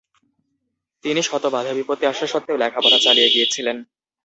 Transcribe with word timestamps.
তিনি 1.03 1.21
শত 1.23 1.43
বাধাবিপত্তি 1.55 2.05
আসা 2.07 2.25
সত্ত্বেও 2.27 2.61
লেখাপড়া 2.61 2.99
চালিয়ে 3.05 3.33
গিয়েছিলেন। 3.33 3.77